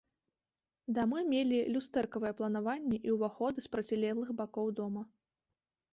Дамы 0.97 1.19
мелі 1.33 1.59
люстэркавае 1.75 2.33
планаванне 2.41 2.97
і 3.11 3.15
ўваходы 3.19 3.59
з 3.67 3.75
процілеглых 3.77 4.29
бакоў 4.41 4.67
дома. 4.81 5.09